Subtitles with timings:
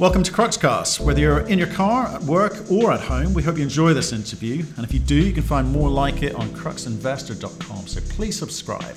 [0.00, 0.98] Welcome to Cruxcast.
[0.98, 4.12] Whether you're in your car, at work, or at home, we hope you enjoy this
[4.12, 4.64] interview.
[4.76, 7.86] And if you do, you can find more like it on cruxinvestor.com.
[7.86, 8.96] So please subscribe.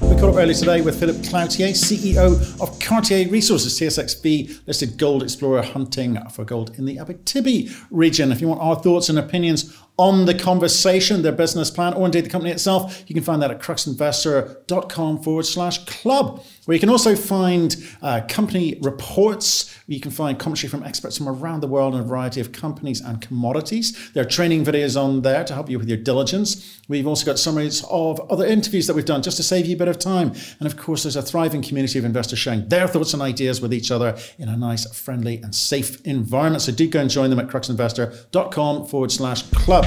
[0.00, 5.22] We caught up earlier today with Philippe Cloutier, CEO of Cartier Resources, TSXV listed gold
[5.22, 8.32] explorer hunting for gold in the Abitibi region.
[8.32, 12.24] If you want our thoughts and opinions on the conversation, their business plan, or indeed
[12.24, 16.90] the company itself, you can find that at cruxinvestor.com forward slash club, where you can
[16.90, 19.74] also find uh, company reports.
[19.86, 23.00] You can find commentary from experts from around the world on a variety of companies
[23.00, 24.10] and commodities.
[24.12, 26.80] There are training videos on there to help you with your diligence.
[26.88, 29.78] We've also got summaries of other interviews that we've done just to save you a
[29.78, 30.32] bit of time.
[30.58, 33.72] And of course, there's a thriving community of investors sharing their thoughts and ideas with
[33.72, 36.62] each other in a nice, friendly, and safe environment.
[36.62, 39.84] So do go and join them at cruxinvestor.com forward slash club.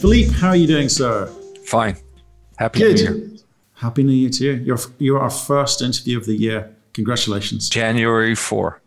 [0.00, 1.26] Philippe, how are you doing, sir?
[1.64, 1.96] Fine.
[2.58, 2.96] Happy Good.
[2.96, 3.39] New Year.
[3.80, 4.52] Happy New Year to you.
[4.52, 6.70] You're, you're our first interview of the year.
[6.92, 7.70] Congratulations.
[7.70, 8.78] January 4.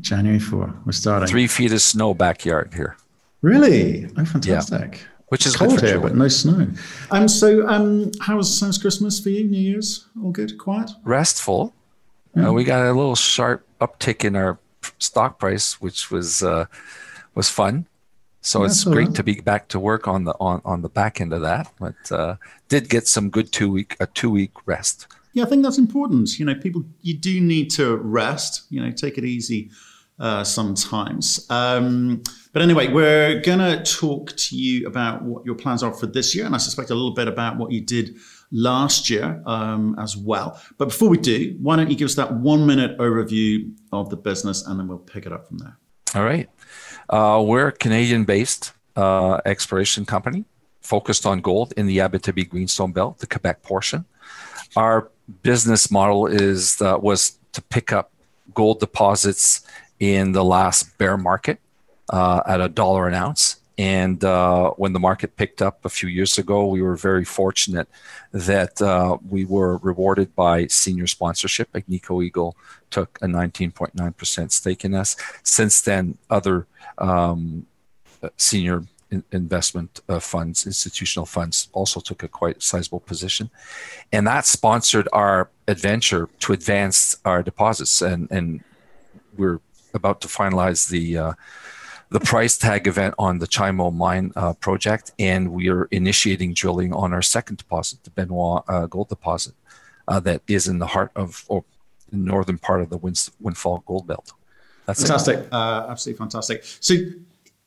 [0.00, 0.74] January 4.
[0.84, 1.28] We're starting.
[1.28, 2.96] Three feet of snow backyard here,
[3.42, 4.10] Really?
[4.18, 5.00] Oh, fantastic.
[5.28, 6.66] which is Cold here, but no snow.
[7.12, 9.44] Um, so, um, how was how's Christmas for you?
[9.44, 10.06] New Year's?
[10.20, 10.58] All good?
[10.58, 10.90] Quiet?
[11.04, 11.72] Restful.
[12.36, 14.58] Uh, we got a little sharp uptick in our
[14.98, 16.66] stock price, which was uh,
[17.36, 17.86] was fun.
[18.42, 19.16] So it's That's great right.
[19.16, 21.72] to be back to work on the on, on the back end of that.
[21.80, 22.36] But uh,
[22.68, 25.06] did get some good two week a two week rest.
[25.32, 26.38] Yeah, I think that's important.
[26.38, 29.70] You know, people, you do need to rest, you know, take it easy
[30.18, 31.46] uh, sometimes.
[31.48, 36.06] Um, but anyway, we're going to talk to you about what your plans are for
[36.06, 36.44] this year.
[36.44, 38.16] And I suspect a little bit about what you did
[38.50, 40.60] last year um, as well.
[40.76, 44.18] But before we do, why don't you give us that one minute overview of the
[44.18, 45.78] business and then we'll pick it up from there.
[46.14, 46.50] All right.
[47.12, 50.46] Uh, we're a Canadian based uh, exploration company
[50.80, 54.06] focused on gold in the Abitibi Greenstone Belt, the Quebec portion.
[54.76, 55.10] Our
[55.42, 58.10] business model is uh, was to pick up
[58.54, 59.60] gold deposits
[60.00, 61.60] in the last bear market
[62.08, 63.56] uh, at a dollar an ounce.
[63.76, 67.88] And uh, when the market picked up a few years ago, we were very fortunate
[68.32, 71.72] that uh, we were rewarded by senior sponsorship.
[71.72, 72.56] Agnico Eagle
[72.90, 75.16] took a 19.9% stake in us.
[75.42, 76.66] Since then, other
[77.02, 77.66] um,
[78.36, 83.50] senior in- investment uh, funds, institutional funds, also took a quite sizable position,
[84.12, 88.00] and that sponsored our adventure to advance our deposits.
[88.00, 88.64] And and
[89.36, 89.60] we're
[89.94, 91.32] about to finalize the uh,
[92.10, 96.92] the price tag event on the Chimo mine uh, project, and we are initiating drilling
[96.92, 99.54] on our second deposit, the Benoit uh, gold deposit,
[100.08, 101.64] uh, that is in the heart of or
[102.10, 102.98] the northern part of the
[103.40, 104.32] Windfall Gold Belt.
[104.98, 105.02] That's.
[105.02, 105.48] Fantastic.
[105.52, 106.64] Uh, absolutely fantastic.
[106.80, 106.94] So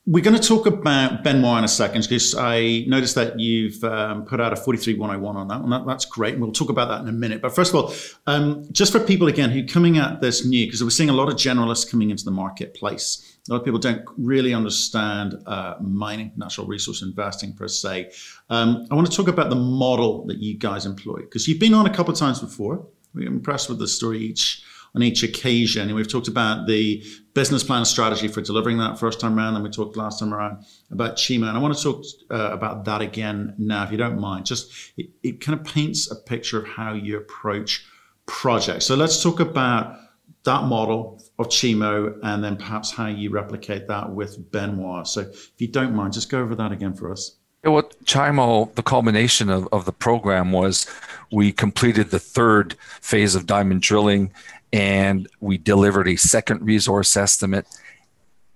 [0.08, 4.24] we're going to talk about Benoit in a second because I noticed that you've um,
[4.24, 6.34] put out a 43101 on that, and that, that's great.
[6.34, 7.42] And we'll talk about that in a minute.
[7.42, 7.94] But first of all,
[8.28, 11.12] um, just for people again who are coming at this new, because we're seeing a
[11.12, 13.36] lot of generalists coming into the marketplace.
[13.48, 18.12] A lot of people don't really understand uh, mining, natural resource investing per se.
[18.48, 21.74] Um, I want to talk about the model that you guys employ because you've been
[21.74, 22.86] on a couple of times before.
[23.12, 24.62] We're impressed with the story each
[24.96, 25.82] on each occasion.
[25.82, 29.54] And we've talked about the business plan strategy for delivering that first time around.
[29.54, 31.48] And we talked last time around about Chimo.
[31.48, 34.46] And I want to talk uh, about that again now, if you don't mind.
[34.46, 37.86] Just it, it kind of paints a picture of how you approach
[38.24, 38.86] projects.
[38.86, 39.98] So let's talk about
[40.44, 45.06] that model of Chimo and then perhaps how you replicate that with Benoit.
[45.06, 47.36] So if you don't mind, just go over that again for us.
[47.62, 50.86] What Chimo, the culmination of, of the program was
[51.32, 54.32] we completed the third phase of diamond drilling
[54.76, 57.66] and we delivered a second resource estimate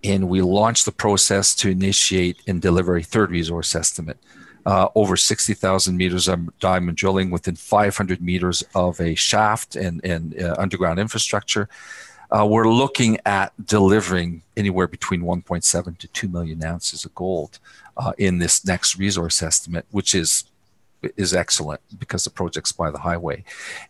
[0.05, 4.19] and we launched the process to initiate and deliver a third resource estimate.
[4.67, 10.39] Uh, over 60,000 meters of diamond drilling within 500 meters of a shaft and, and
[10.39, 11.71] uh, underground infrastructure.
[12.31, 17.59] Uh, we're looking at delivering anywhere between 1.7 to 2 million ounces of gold
[17.97, 20.45] uh, in this next resource estimate, which is
[21.17, 23.45] is excellent because the project's by the highway,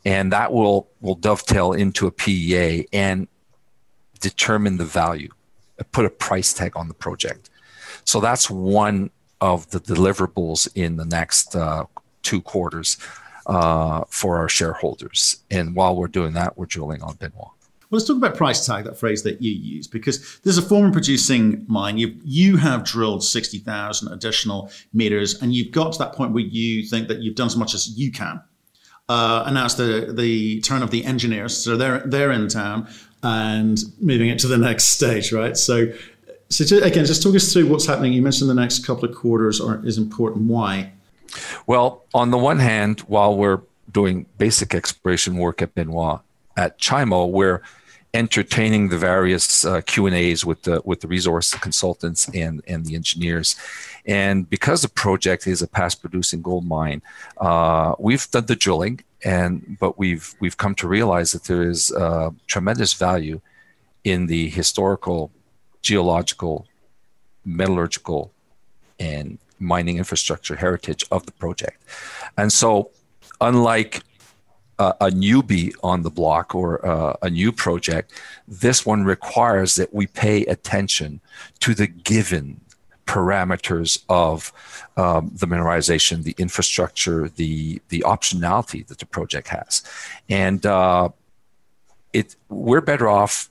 [0.04, 3.28] and that will will dovetail into a PEA and
[4.20, 5.30] determine the value,
[5.92, 7.50] put a price tag on the project.
[8.04, 11.84] So that's one of the deliverables in the next uh,
[12.22, 12.98] two quarters
[13.46, 15.42] uh, for our shareholders.
[15.50, 17.50] And while we're doing that, we're drilling on Benoit.
[17.90, 20.92] Well, let's talk about price tag, that phrase that you use, because there's a former
[20.92, 21.98] producing mine.
[21.98, 26.44] You you have drilled sixty thousand additional meters, and you've got to that point where
[26.44, 28.40] you think that you've done as much as you can.
[29.08, 32.88] Uh, and it's the the turn of the engineers, so they're they're in town
[33.24, 35.56] and moving it to the next stage, right?
[35.56, 35.92] So,
[36.48, 38.12] so again, just talk us through what's happening.
[38.12, 40.46] You mentioned the next couple of quarters are is important.
[40.46, 40.92] Why?
[41.66, 46.20] Well, on the one hand, while we're doing basic exploration work at Benoit,
[46.56, 47.62] at Chimo, we're
[48.12, 52.84] entertaining the various uh, Q and A's with the with the resource consultants and and
[52.84, 53.56] the engineers.
[54.06, 57.02] And because the project is a past producing gold mine,
[57.38, 61.92] uh, we've done the drilling, and but we've we've come to realize that there is
[61.92, 63.40] uh, tremendous value
[64.04, 65.30] in the historical,
[65.82, 66.66] geological,
[67.44, 68.32] metallurgical,
[68.98, 71.82] and mining infrastructure heritage of the project.
[72.36, 72.90] And so,
[73.40, 74.02] unlike
[74.80, 78.12] a newbie on the block or uh, a new project,
[78.48, 81.20] this one requires that we pay attention
[81.60, 82.60] to the given
[83.06, 84.52] parameters of
[84.96, 89.82] um, the mineralization, the infrastructure, the the optionality that the project has,
[90.28, 91.08] and uh,
[92.12, 93.50] it we're better off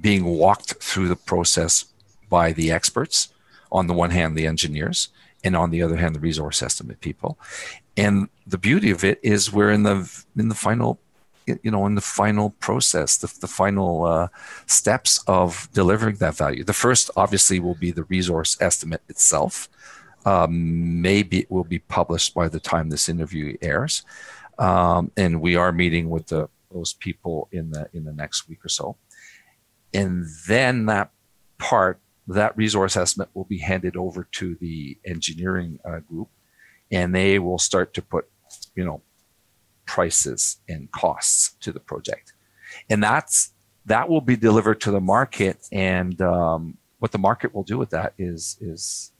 [0.00, 1.86] being walked through the process
[2.28, 3.28] by the experts.
[3.70, 5.08] On the one hand, the engineers,
[5.44, 7.38] and on the other hand, the resource estimate people.
[7.96, 10.98] And the beauty of it is we're in the in the final
[11.46, 14.28] you know in the final process the, the final uh,
[14.66, 16.64] steps of delivering that value.
[16.64, 19.68] The first obviously will be the resource estimate itself.
[20.24, 24.04] Um, maybe it will be published by the time this interview airs.
[24.58, 28.64] Um, and we are meeting with the, those people in the in the next week
[28.64, 28.96] or so.
[29.94, 31.10] And then that
[31.58, 36.28] part that resource estimate will be handed over to the engineering uh, group
[36.90, 38.28] and they will start to put
[38.74, 39.02] you know
[39.86, 42.34] prices and costs to the project.
[42.90, 43.52] And that's
[43.86, 45.66] that will be delivered to the market.
[45.72, 49.12] And um, what the market will do with that is is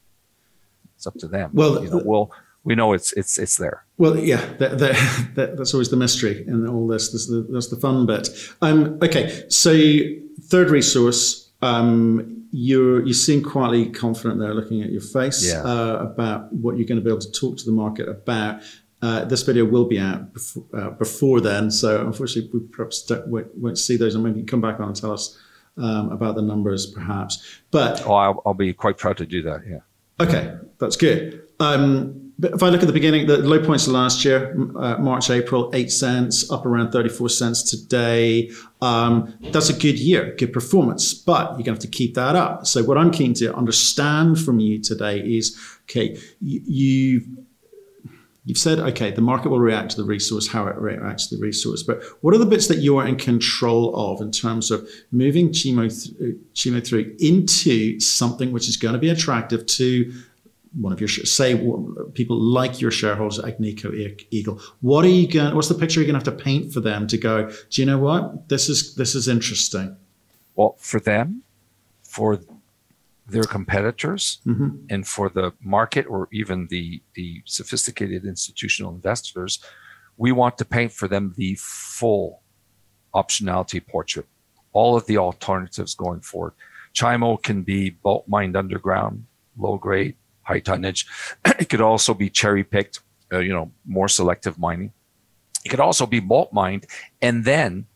[0.94, 1.50] it's up to them.
[1.54, 2.32] Well, you know, we'll
[2.64, 3.84] we know it's it's it's there.
[3.96, 7.10] Well, yeah, that, that, that, that's always the mystery in all this.
[7.10, 8.28] That's the, that's the fun bit.
[8.62, 9.72] Um, okay, so
[10.42, 11.50] third resource.
[11.62, 15.62] Um, you you seem quietly confident there, looking at your face yeah.
[15.62, 18.62] uh, about what you're going to be able to talk to the market about.
[19.00, 23.56] Uh, this video will be out before, uh, before then, so unfortunately we perhaps won't,
[23.56, 25.38] won't, see those, and maybe you come back on and tell us
[25.76, 27.60] um, about the numbers, perhaps.
[27.70, 29.62] But oh, I'll, I'll, be quite proud to do that.
[29.68, 29.78] Yeah.
[30.20, 31.48] Okay, that's good.
[31.60, 34.96] Um, but if I look at the beginning, the low points of last year, uh,
[34.98, 38.50] March, April, eight cents, up around 34 cents today.
[38.80, 42.36] Um, that's a good year, good performance, but you're going to have to keep that
[42.36, 42.64] up.
[42.66, 47.46] So, what I'm keen to understand from you today is okay, you, you
[48.48, 51.42] You've said, okay, the market will react to the resource, how it reacts to the
[51.42, 54.88] resource, but what are the bits that you are in control of in terms of
[55.12, 60.10] moving Chimo, th- uh, Chimo through into something which is going to be attractive to
[60.80, 61.56] one of your say
[62.14, 63.92] people like your shareholders Agnico
[64.30, 64.58] Eagle.
[64.80, 65.54] What are you going?
[65.54, 67.50] What's the picture you're going to have to paint for them to go?
[67.68, 68.94] Do you know what this is?
[68.94, 69.94] This is interesting.
[70.56, 71.42] Well, for them,
[72.02, 72.40] for
[73.28, 74.70] their competitors mm-hmm.
[74.88, 79.62] and for the market or even the, the sophisticated institutional investors,
[80.16, 82.42] we want to paint for them the full
[83.14, 84.26] optionality portrait,
[84.72, 86.54] all of the alternatives going forward.
[86.94, 89.26] Chimo can be bulk mined underground,
[89.56, 91.06] low grade, high tonnage.
[91.44, 93.00] it could also be cherry picked,
[93.32, 94.92] uh, you know, more selective mining.
[95.64, 96.86] It could also be bulk mined
[97.20, 97.86] and then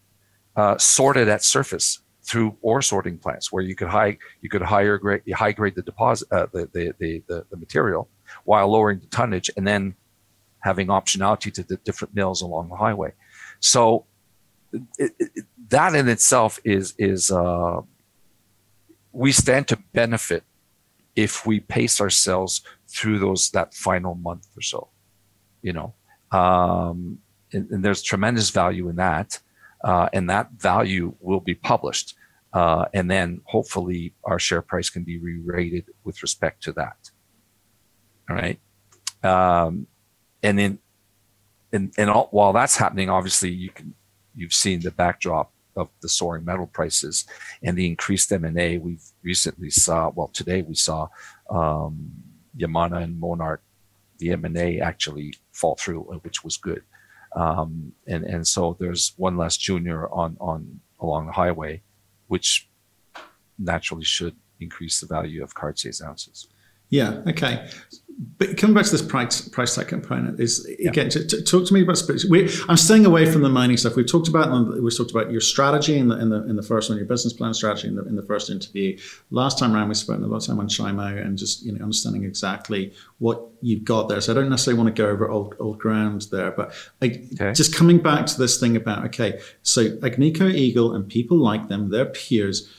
[0.56, 4.96] uh, sorted at surface through ore sorting plants where you could high you could higher
[4.96, 8.08] grade high grade the deposit uh, the, the, the, the, the material
[8.44, 9.94] while lowering the tonnage and then
[10.60, 13.12] having optionality to the different mills along the highway.
[13.60, 14.06] So
[14.98, 17.80] it, it, that in itself is is uh,
[19.12, 20.44] we stand to benefit
[21.14, 24.88] if we pace ourselves through those that final month or so,
[25.60, 25.92] you know,
[26.30, 27.18] um,
[27.52, 29.38] and, and there's tremendous value in that
[29.84, 32.14] uh, and that value will be published.
[32.52, 37.10] Uh, and then hopefully our share price can be re-rated with respect to that.
[38.28, 38.60] All right.
[39.22, 39.86] Um,
[40.42, 40.78] and then,
[41.72, 43.94] and, and all, while that's happening, obviously you can,
[44.34, 47.24] you've seen the backdrop of the soaring metal prices
[47.62, 48.76] and the increased M&A.
[48.76, 51.08] We've recently saw, well, today we saw,
[51.48, 52.10] um,
[52.56, 53.62] Yamana and Monarch,
[54.18, 56.82] the M&A actually fall through, which was good.
[57.34, 61.82] Um, and and so there's one less junior on on along the highway,
[62.28, 62.68] which
[63.58, 66.48] naturally should increase the value of Cartier's ounces.
[66.88, 67.22] Yeah.
[67.26, 67.68] Okay.
[68.38, 71.74] But coming back to this price price tag component is again to, to talk to
[71.74, 73.96] me about we, I'm staying away from the mining stuff.
[73.96, 76.62] We've talked about um, we've talked about your strategy in the in the in the
[76.62, 78.98] first one, your business plan strategy in the in the first interview.
[79.30, 81.82] Last time around, we spent a lot of time on Chimo and just you know
[81.82, 84.20] understanding exactly what you've got there.
[84.20, 87.52] So I don't necessarily want to go over old old ground there, but I, okay.
[87.52, 91.90] just coming back to this thing about okay, so Agnico Eagle and people like them,
[91.90, 92.70] their peers,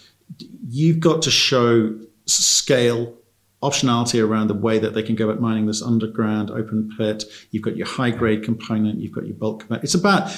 [0.67, 3.17] you've got to show scale
[3.63, 7.23] optionality around the way that they can go about mining this underground open pit.
[7.51, 9.83] You've got your high grade component, you've got your bulk component.
[9.83, 10.29] It's about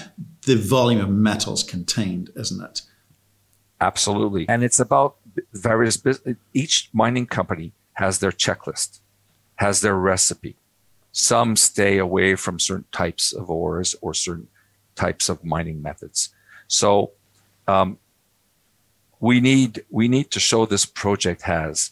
[0.46, 2.82] the volume of metals contained, isn't it?
[3.82, 4.48] Absolutely.
[4.48, 5.18] And it's about
[5.54, 6.02] various
[6.54, 9.00] each mining company has their checklist,
[9.56, 10.56] has their recipe.
[11.12, 14.48] Some stay away from certain types of ores or certain
[14.96, 16.30] types of mining methods.
[16.68, 17.12] So
[17.68, 18.00] um,
[19.20, 21.92] we need we need to show this project has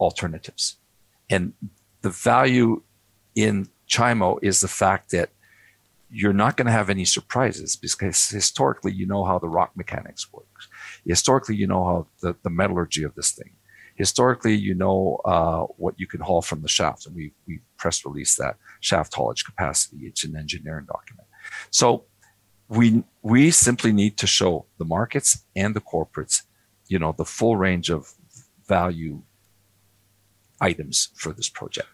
[0.00, 0.76] alternatives.
[1.30, 1.52] And
[2.02, 2.82] the value
[3.34, 5.30] in Chimo is the fact that
[6.10, 10.32] you're not going to have any surprises because historically you know how the rock mechanics
[10.32, 10.68] works.
[11.06, 13.50] Historically, you know how the, the metallurgy of this thing.
[13.96, 18.06] Historically, you know uh, what you can haul from the shaft, and we we press
[18.06, 19.98] release that shaft haulage capacity.
[20.02, 21.26] It's an engineering document.
[21.70, 22.04] So
[22.68, 26.42] we we simply need to show the markets and the corporates,
[26.86, 28.12] you know, the full range of
[28.68, 29.22] value
[30.60, 31.88] items for this project.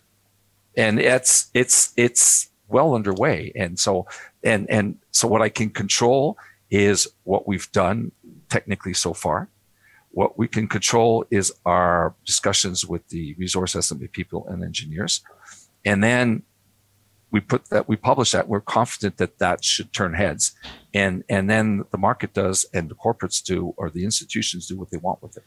[0.76, 3.52] And it's it's it's well underway.
[3.54, 4.06] And so
[4.42, 6.36] and and so what I can control
[6.70, 8.12] is what we've done
[8.48, 9.48] technically so far.
[10.10, 15.22] What we can control is our discussions with the resource estimate people and engineers.
[15.84, 16.44] And then
[17.34, 20.52] we put that we publish that we're confident that that should turn heads
[20.94, 24.90] and and then the market does and the corporates do or the institutions do what
[24.92, 25.42] they want with it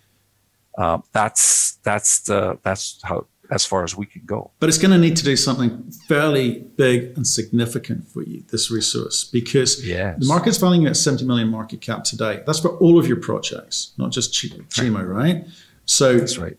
[0.77, 4.51] um, that's that's the that's how as far as we can go.
[4.59, 8.69] But it's going to need to do something fairly big and significant for you, this
[8.69, 10.19] resource, because yes.
[10.19, 12.43] the market's valuing you at 70 million market cap today.
[12.45, 15.45] That's for all of your projects, not just Chimo, right?
[15.85, 16.57] So that's right.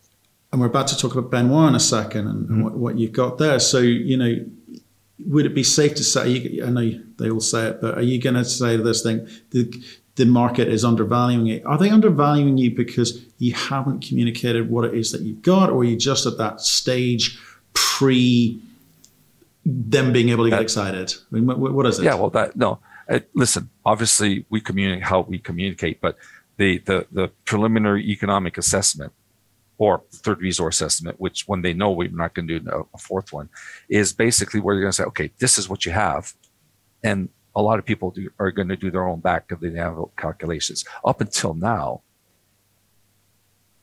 [0.51, 2.63] And we're about to talk about Benoit in a second and, mm-hmm.
[2.63, 3.61] what, what, you've got there.
[3.61, 4.35] So, you know,
[5.27, 8.03] would it be safe to say, you, I know they all say it, but are
[8.03, 9.71] you going to say this thing, the,
[10.19, 11.65] the market is undervaluing it.
[11.65, 15.79] Are they undervaluing you because you haven't communicated what it is that you've got, or
[15.79, 17.39] are you just at that stage
[17.73, 18.61] pre
[19.65, 21.15] them being able to get excited?
[21.31, 22.05] I mean, what, what is it?
[22.05, 22.81] Yeah, well, that no.
[23.09, 26.19] Uh, listen, obviously we communicate how we communicate, but
[26.57, 29.13] the the the preliminary economic assessment
[29.79, 33.33] or third resource estimate, which when they know we're not going to do a fourth
[33.33, 33.49] one,
[33.89, 36.35] is basically where you're going to say, okay, this is what you have,
[37.05, 39.67] and a lot of people do, are going to do their own back of the
[39.67, 40.85] envelope calculations.
[41.05, 42.03] Up until now,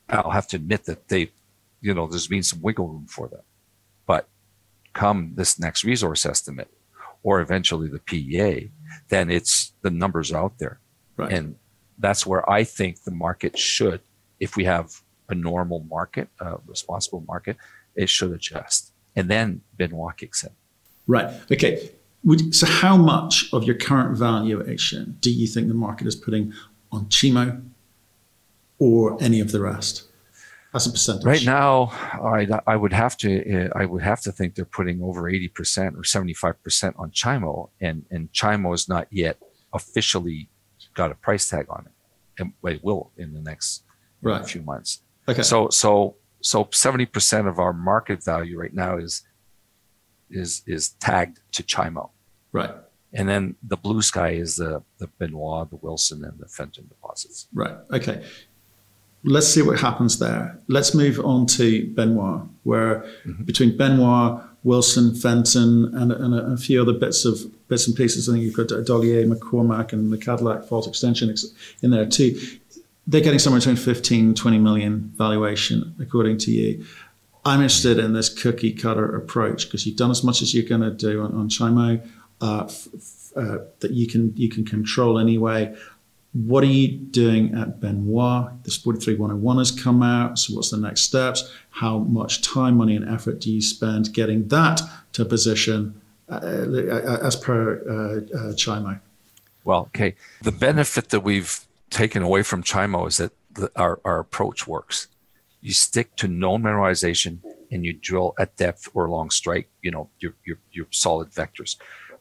[0.08, 1.32] I'll have to admit that they,
[1.82, 3.42] you know, there's been some wiggle room for them.
[4.06, 4.28] But
[4.94, 6.70] come this next resource estimate,
[7.22, 8.70] or eventually the PEA,
[9.08, 10.80] then it's the numbers out there,
[11.18, 11.30] right.
[11.30, 11.56] and
[11.98, 14.00] that's where I think the market should,
[14.40, 17.56] if we have a normal market, a responsible market,
[17.94, 20.50] it should adjust, and then Benoit kicks in.
[21.06, 21.34] Right.
[21.52, 21.90] Okay.
[22.26, 26.52] Would, so, how much of your current valuation do you think the market is putting
[26.90, 27.62] on Chimo
[28.80, 30.02] or any of the rest?
[30.74, 31.24] As a percentage.
[31.24, 35.02] Right now, I, I would have to eh, I would have to think they're putting
[35.02, 39.38] over eighty percent or seventy five percent on Chimo, and and Chimo is not yet
[39.72, 40.50] officially
[40.94, 43.84] got a price tag on it, and it will in the next
[44.20, 44.44] right.
[44.44, 45.00] few months.
[45.28, 45.42] Okay.
[45.42, 49.22] So so so seventy percent of our market value right now is
[50.28, 52.10] is is tagged to Chimo.
[52.56, 52.70] Right.
[53.12, 57.48] And then the blue sky is the, the Benoit, the Wilson, and the Fenton deposits.
[57.52, 57.76] Right.
[57.92, 58.24] Okay.
[59.24, 60.58] Let's see what happens there.
[60.68, 63.44] Let's move on to Benoit, where mm-hmm.
[63.44, 68.28] between Benoit, Wilson, Fenton, and, and a, a, few other bits of bits and pieces,
[68.28, 71.34] I think you've got Dollier, McCormack, and the Cadillac fault extension
[71.82, 72.38] in there too.
[73.06, 76.84] They're getting somewhere between 15 20 million valuation, according to you.
[77.44, 80.80] I'm interested in this cookie cutter approach because you've done as much as you're going
[80.80, 82.02] to do on, on Chimo
[82.40, 85.74] uh, f- uh, that you can you can control anyway.
[86.32, 88.62] What are you doing at Benoit?
[88.64, 90.38] The 43101 has come out.
[90.38, 91.50] So, what's the next steps?
[91.70, 94.80] How much time, money, and effort do you spend getting that
[95.12, 99.00] to position uh, uh as per uh, uh, Chimo?
[99.64, 100.14] Well, okay.
[100.42, 105.08] The benefit that we've taken away from Chimo is that the, our, our approach works.
[105.60, 107.38] You stick to known mineralization
[107.70, 111.76] and you drill at depth or long strike, you know, your, your, your solid vectors.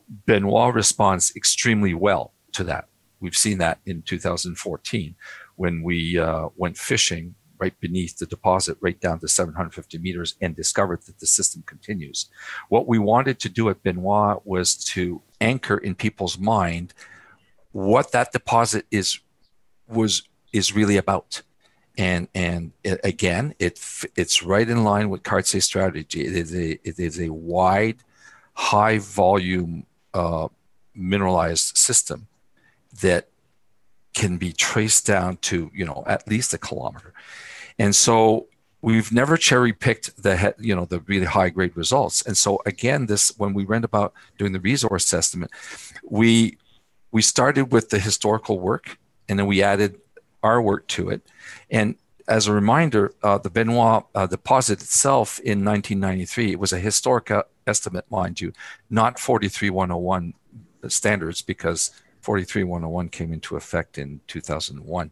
[0.07, 2.87] Benoit responds extremely well to that.
[3.19, 5.15] We've seen that in 2014
[5.55, 10.55] when we uh, went fishing right beneath the deposit, right down to 750 meters, and
[10.55, 12.29] discovered that the system continues.
[12.67, 16.93] What we wanted to do at Benoit was to anchor in people's mind
[17.75, 19.19] what that deposit is
[19.87, 21.41] was is really about.
[21.97, 23.79] And and it, again, it
[24.15, 26.25] it's right in line with Cartier's strategy.
[26.25, 27.97] It is a it is a wide,
[28.53, 29.85] high volume
[30.15, 30.47] uh,
[30.95, 32.27] mineralized system
[33.01, 33.27] that
[34.13, 37.13] can be traced down to you know at least a kilometer.
[37.77, 38.47] And so
[38.81, 42.21] we've never cherry picked the you know the really high grade results.
[42.25, 45.51] And so again this when we went about doing the resource estimate
[46.09, 46.57] we
[47.11, 49.99] we started with the historical work and then we added
[50.43, 51.21] our work to it.
[51.69, 51.95] And
[52.27, 57.29] as a reminder uh, the benoit uh, deposit itself in 1993 it was a historic
[57.67, 58.51] estimate mind you
[58.89, 60.33] not 43101
[60.87, 61.91] standards because
[62.21, 65.11] 43101 came into effect in 2001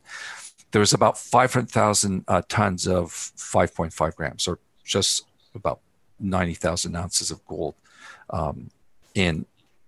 [0.73, 5.79] there was about 500,000 uh, tons of 5.5 grams, or just about
[6.19, 7.75] 90,000 ounces of gold.
[8.31, 8.71] Um,
[9.15, 9.45] and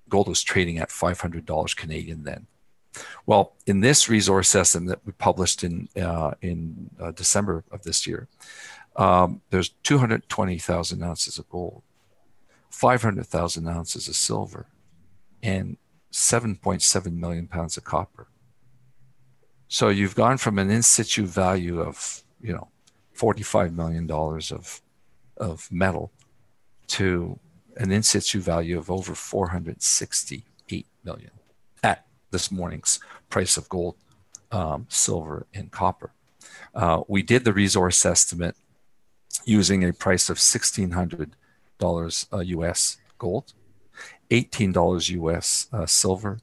[0.08, 2.46] gold was trading at $500 Canadian then.
[3.26, 8.06] Well, in this resource estimate that we published in uh, in uh, December of this
[8.08, 8.28] year,
[8.96, 11.82] um, there's 220,000 ounces of gold,
[12.76, 14.68] 500,000 ounces of silver,
[15.42, 15.78] and
[16.12, 18.28] 7.7 million pounds of copper.
[19.70, 22.68] So you've gone from an in situ value of, you know,
[23.16, 24.82] $45 million of,
[25.38, 26.12] of metal
[26.88, 27.40] to
[27.78, 31.32] an in situ value of over 468 million
[31.82, 33.96] at this morning's price of gold,
[34.52, 36.12] um, silver, and copper.
[36.74, 38.58] Uh, we did the resource estimate
[39.46, 41.32] using a price of $1,600
[41.82, 43.54] uh, US gold,
[44.30, 46.40] $18 US uh, silver,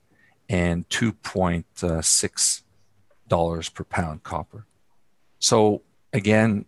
[0.48, 2.62] and 2.6
[3.28, 4.66] dollars per pound copper.
[5.38, 6.66] So again,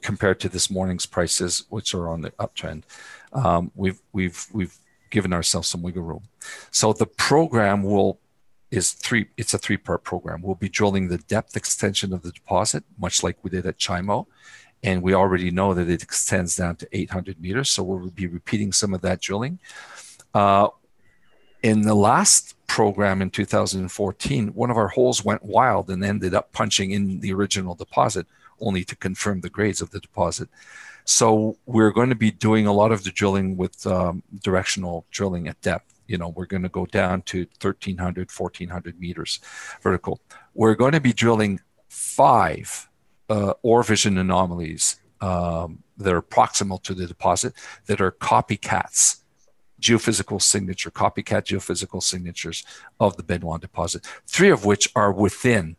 [0.00, 2.84] compared to this morning's prices, which are on the uptrend,
[3.32, 4.76] um, we've we've we've
[5.10, 6.22] given ourselves some wiggle room.
[6.70, 8.20] So the program will
[8.70, 9.26] is three.
[9.36, 10.40] It's a three-part program.
[10.40, 14.26] We'll be drilling the depth extension of the deposit, much like we did at Chimo,
[14.82, 17.70] and we already know that it extends down to 800 meters.
[17.70, 19.58] So we'll be repeating some of that drilling.
[20.34, 20.68] Uh,
[21.62, 26.52] in the last program in 2014, one of our holes went wild and ended up
[26.52, 28.26] punching in the original deposit,
[28.60, 30.48] only to confirm the grades of the deposit.
[31.04, 35.48] So we're going to be doing a lot of the drilling with um, directional drilling
[35.48, 35.94] at depth.
[36.06, 39.40] You know, we're going to go down to 1300, 1400 meters
[39.80, 40.20] vertical.
[40.54, 42.88] We're going to be drilling five
[43.28, 47.54] uh, OreVision anomalies um, that are proximal to the deposit
[47.86, 49.22] that are copycats
[49.82, 52.64] geophysical signature, copycat geophysical signatures
[53.00, 55.76] of the Benoit deposit, three of which are within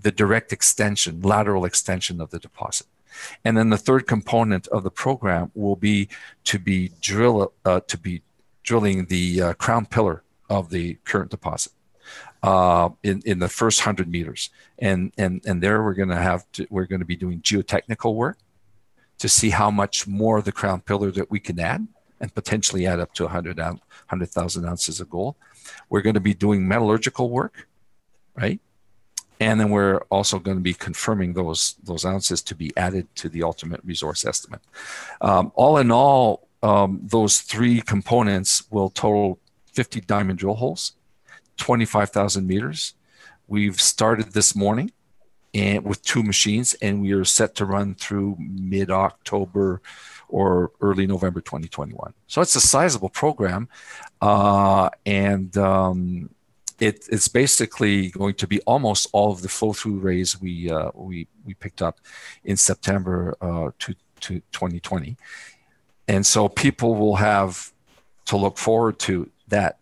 [0.00, 2.86] the direct extension, lateral extension of the deposit.
[3.44, 6.08] And then the third component of the program will be
[6.44, 8.22] to be drill uh, to be
[8.62, 11.72] drilling the uh, crown pillar of the current deposit
[12.42, 16.50] uh, in in the first hundred meters, and and and there we're going to have
[16.52, 18.38] to, we're going to be doing geotechnical work
[19.18, 21.86] to see how much more of the crown pillar that we can add
[22.20, 25.36] and potentially add up to 100 100,000 ounces of gold.
[25.88, 27.68] We're going to be doing metallurgical work,
[28.34, 28.60] right?
[29.38, 33.28] And then we're also going to be confirming those those ounces to be added to
[33.28, 34.60] the ultimate resource estimate.
[35.20, 39.38] Um, all in all, um, those three components will total
[39.72, 40.92] 50 diamond drill holes,
[41.56, 42.94] 25,000 meters.
[43.46, 44.92] We've started this morning
[45.54, 49.82] and with two machines, and we are set to run through mid October
[50.28, 52.14] or early November 2021.
[52.26, 53.68] So it's a sizable program,
[54.22, 56.30] uh, and um,
[56.80, 60.90] it, it's basically going to be almost all of the flow through raise we uh,
[60.94, 62.00] we we picked up
[62.44, 65.16] in September uh, to to 2020,
[66.08, 67.72] and so people will have
[68.26, 69.78] to look forward to that,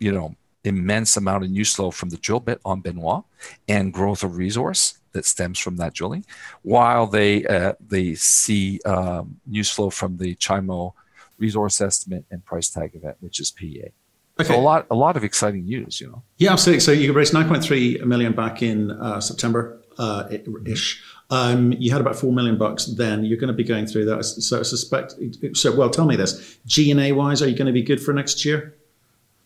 [0.00, 0.34] you know,
[0.66, 3.24] immense amount of news flow from the drill bit on Benoit
[3.68, 6.24] and growth of resource that stems from that drilling,
[6.62, 10.92] while they uh, they see um, news flow from the Chimo
[11.38, 13.92] resource estimate and price tag event, which is PEA.
[14.38, 14.48] Okay.
[14.48, 16.22] So a lot a lot of exciting news, you know.
[16.36, 16.80] Yeah, absolutely.
[16.80, 20.28] So you raised 9.3 million back in uh, September uh,
[20.66, 21.02] ish.
[21.30, 23.24] Um, you had about four million bucks then.
[23.24, 24.24] You're going to be going through that.
[24.24, 25.14] So I suspect.
[25.54, 26.58] So well, tell me this.
[26.66, 28.76] G and A wise, are you going to be good for next year?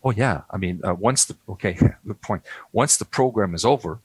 [0.03, 0.41] Oh yeah.
[0.49, 1.73] I mean, uh, once the okay,
[2.07, 2.43] good point.
[2.71, 3.99] Once the program is over,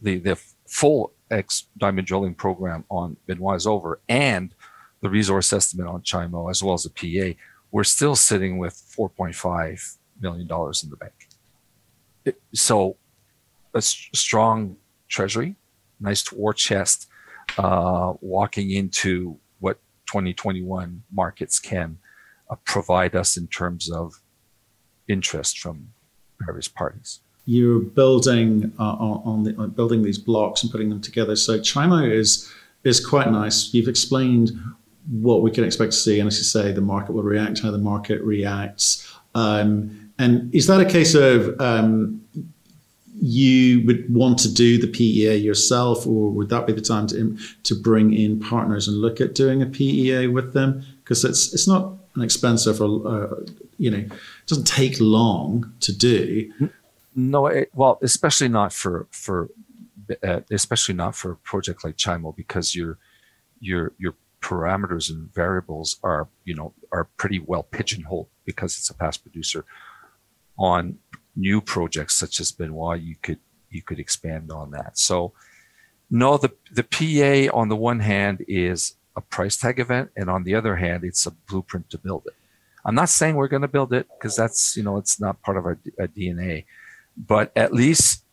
[0.00, 0.36] the the
[0.66, 4.54] full X diamond drilling program on Benoit is over and
[5.00, 7.38] the resource estimate on Chimo as well as the PA,
[7.70, 11.28] we're still sitting with 4.5 million dollars in the bank.
[12.24, 12.96] It, so
[13.74, 14.76] a strong
[15.08, 15.54] treasury,
[16.00, 17.08] nice war chest,
[17.56, 21.98] uh, walking into what 2021 markets can
[22.50, 24.20] uh, provide us in terms of
[25.10, 25.88] interest from
[26.40, 27.20] various parties
[27.50, 31.34] you're building uh, on, the, on building these blocks and putting them together.
[31.34, 32.50] So Chimo is
[32.84, 33.74] is quite nice.
[33.74, 34.52] You've explained
[35.10, 37.70] what we can expect to see, and as you say, the market will react, how
[37.70, 39.12] the market reacts.
[39.34, 42.24] Um, and is that a case of um,
[43.20, 47.36] you would want to do the PEA yourself, or would that be the time to
[47.64, 50.84] to bring in partners and look at doing a PEA with them?
[51.02, 53.36] Because it's it's not an expensive or uh,
[53.78, 54.12] you know it
[54.46, 56.52] doesn't take long to do.
[57.14, 59.50] No, it, well, especially not for for
[60.22, 62.98] uh, especially not for a project like Chimo because your
[63.60, 68.94] your your parameters and variables are you know are pretty well pigeonholed because it's a
[68.94, 69.64] past producer.
[70.58, 70.98] On
[71.36, 73.38] new projects such as Benoit, you could
[73.70, 74.98] you could expand on that.
[74.98, 75.32] So
[76.10, 80.44] no, the the PEA on the one hand is a price tag event, and on
[80.44, 82.36] the other hand, it's a blueprint to build it.
[82.84, 85.56] I'm not saying we're going to build it because that's you know it's not part
[85.58, 86.64] of our, our, DNA,
[87.16, 88.24] but at least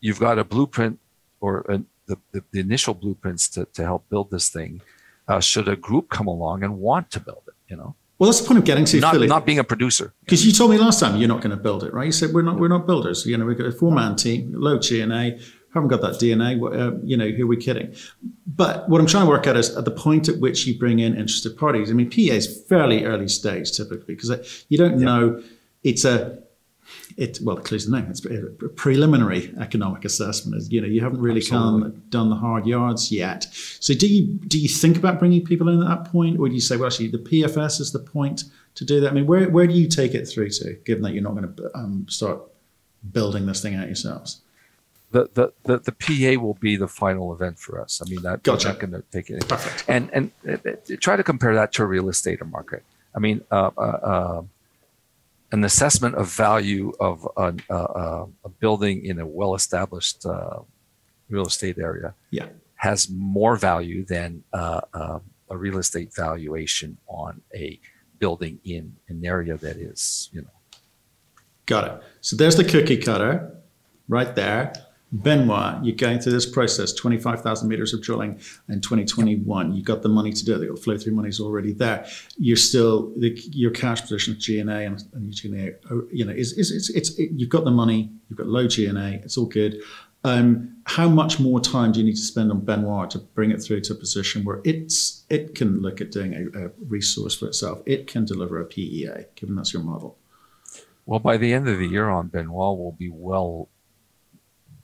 [0.00, 0.98] you've got a blueprint
[1.40, 4.80] or a, the, the, the, initial blueprints to, to help build this thing.
[5.28, 7.94] Uh, should a group come along and want to build it, you know?
[8.18, 9.26] Well, that's the point of getting to not, Philly.
[9.26, 10.12] Not being a producer.
[10.20, 12.06] Because you told me last time you're not going to build it, right?
[12.06, 13.26] You said we're not we're not builders.
[13.26, 15.40] You know, we've got a four man team, low G&A,
[15.74, 16.54] haven't got that DNA.
[16.62, 17.94] Uh, you know, who are we kidding?
[18.46, 21.00] But what I'm trying to work out is at the point at which you bring
[21.00, 21.90] in interested parties.
[21.90, 25.04] I mean, PA is fairly early stage typically because uh, you don't yeah.
[25.04, 25.42] know.
[25.82, 26.38] It's a
[27.16, 28.10] it well, it clues the name.
[28.10, 30.70] It's a preliminary economic assessment.
[30.70, 33.46] You know, you haven't really come, done the hard yards yet.
[33.52, 36.54] So, do you do you think about bringing people in at that point, or do
[36.54, 38.44] you say, well, actually, the PFS is the point
[38.76, 39.10] to do that?
[39.10, 41.54] I mean, where where do you take it through to, given that you're not going
[41.54, 42.40] to um, start
[43.12, 44.40] building this thing out yourselves?
[45.14, 48.02] The, the, the, the PEA will be the final event for us.
[48.04, 48.70] I mean, that gotcha.
[48.70, 49.46] not going to take it.
[49.48, 49.84] Perfect.
[49.86, 52.82] And, and uh, uh, try to compare that to a real estate market.
[53.14, 54.42] I mean, uh, uh, uh
[55.52, 60.58] an assessment of value of a, a, a building in a well-established uh,
[61.28, 62.46] real estate area yeah.
[62.74, 67.78] has more value than uh, uh, a real estate valuation on a
[68.18, 70.48] building in an area that is, you know.
[71.66, 72.02] Got it.
[72.20, 73.54] So there's the cookie cutter
[74.08, 74.72] right there.
[75.14, 79.72] Benoit, you're going through this process, 25,000 meters of drilling in 2021.
[79.72, 80.58] You got the money to do it.
[80.58, 82.04] The flow through money is already there.
[82.36, 86.54] You're still, the, your cash position of G&A and, and your G&A, you know, is,
[86.54, 89.80] is, it's, it's, it, you've got the money, you've got low G&A, it's all good.
[90.24, 93.62] Um, how much more time do you need to spend on Benoit to bring it
[93.62, 97.46] through to a position where it's it can look at doing a, a resource for
[97.46, 97.82] itself?
[97.86, 100.16] It can deliver a PEA, given that's your model.
[101.06, 103.68] Well, by the end of the year on Benoit, we'll be well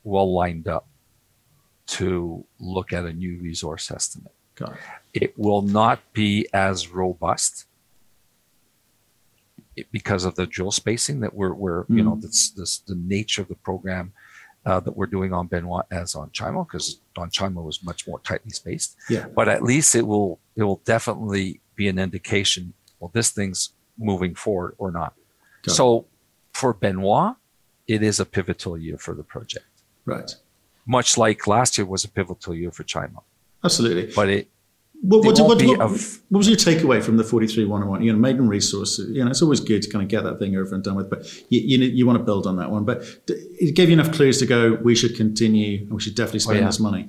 [0.04, 0.86] well lined up
[1.86, 4.32] to look at a new resource estimate.
[5.14, 5.22] It.
[5.22, 7.66] it will not be as robust
[9.90, 11.98] because of the drill spacing that we're, we're mm-hmm.
[11.98, 12.20] you know, mm-hmm.
[12.20, 14.12] that's this, the nature of the program
[14.66, 18.20] uh, that we're doing on Benoit as on Chimo, because on Chimo was much more
[18.20, 18.96] tightly spaced.
[19.08, 19.26] Yeah.
[19.34, 22.74] But at least it will it will definitely be an indication.
[22.98, 25.14] Well, this thing's moving forward or not.
[25.62, 26.04] Got so it.
[26.52, 27.36] for Benoit,
[27.86, 29.64] it is a pivotal year for the project.
[30.10, 30.34] Right.
[30.86, 33.22] Much like last year was a pivotal year for Chimo.
[33.62, 34.12] Absolutely.
[34.14, 34.48] But it
[35.02, 35.90] what, what, what, what,
[36.30, 38.02] was your takeaway from the 43101?
[38.02, 40.56] You know, maiden resource, you know, it's always good to kind of get that thing
[40.56, 42.84] over and done with, but you, you, you want to build on that one.
[42.84, 46.40] But it gave you enough clues to go, we should continue and we should definitely
[46.40, 46.66] spend oh, yeah.
[46.66, 47.08] this money.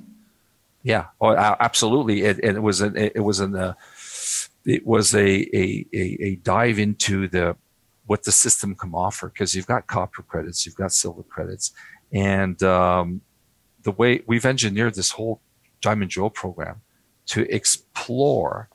[0.82, 2.22] Yeah, oh, absolutely.
[2.22, 3.74] It, it was an, it was an, uh,
[4.64, 7.56] it was a, a, a, a dive into the,
[8.06, 11.72] what the system can offer because you've got copper credits, you've got silver credits,
[12.12, 13.22] and um,
[13.82, 15.40] the way we've engineered this whole
[15.80, 16.82] Diamond Drill program
[17.26, 18.68] to explore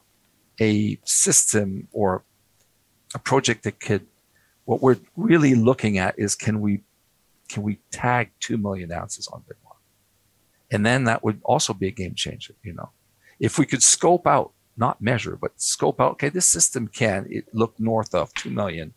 [0.60, 2.24] a system or
[3.14, 4.06] a project that could,
[4.66, 6.82] what we're really looking at is can we,
[7.48, 9.78] can we tag 2 million ounces on Benoit?
[10.72, 12.90] And then that would also be a game changer, you know.
[13.40, 17.46] If we could scope out, not measure, but scope out, okay, this system can it
[17.54, 18.94] look north of 2 million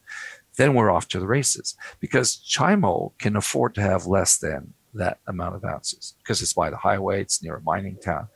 [0.61, 5.19] then we're off to the races because Chimo can afford to have less than that
[5.27, 8.29] amount of ounces because it's by the highway, it's near a mining town.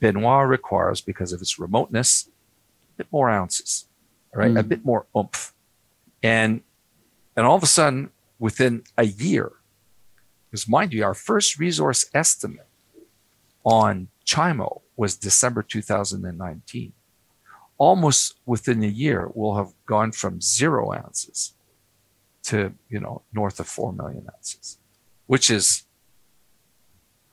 [0.00, 2.28] Benoit requires, because of its remoteness,
[2.94, 3.86] a bit more ounces,
[4.34, 4.50] right?
[4.50, 4.58] Mm.
[4.58, 5.54] A bit more oomph.
[6.24, 6.62] And
[7.36, 9.52] and all of a sudden, within a year,
[10.50, 12.66] because mind you, our first resource estimate
[13.64, 16.94] on Chimo was December 2019.
[17.78, 21.54] Almost within a year, we'll have gone from zero ounces
[22.50, 24.78] to you know north of four million ounces,
[25.26, 25.84] which is.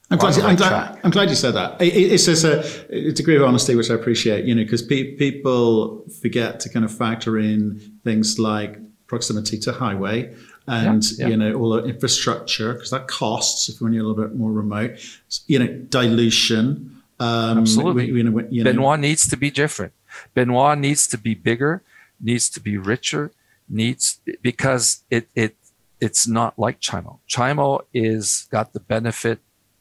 [0.09, 1.81] I'm glad, you, I'm, glad, I'm glad you said that.
[1.81, 5.15] It, it's just a, a, degree of honesty, which I appreciate, you know, because pe-
[5.15, 10.33] people forget to kind of factor in things like proximity to highway
[10.67, 11.27] and, yeah, yeah.
[11.27, 14.51] you know, all the infrastructure, because that costs if when you're a little bit more
[14.51, 14.99] remote,
[15.47, 17.01] you know, dilution.
[17.19, 18.11] Um, Absolutely.
[18.11, 19.93] We, you know, you know, Benoit needs to be different.
[20.33, 21.83] Benoit needs to be bigger,
[22.19, 23.31] needs to be richer,
[23.69, 25.55] needs because it it
[25.99, 27.19] it's not like Chimo.
[27.27, 29.39] Chimo is got the benefit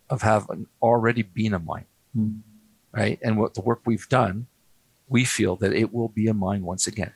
[0.08, 2.38] of having already been a mine, Hmm.
[2.92, 3.18] right?
[3.22, 4.46] And what the work we've done,
[5.08, 7.12] we feel that it will be a mine once again.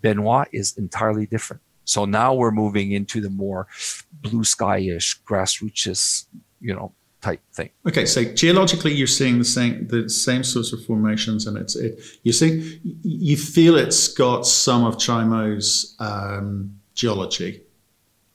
[0.00, 1.62] Benoit is entirely different.
[1.84, 3.66] So now we're moving into the more
[4.12, 6.26] blue sky-ish, grassroots,
[6.60, 7.70] you know, type thing.
[7.86, 12.00] Okay, so geologically, you're seeing the same the same sorts of formations, and it's it.
[12.22, 17.62] You see, you feel it's got some of Chimo's um, geology,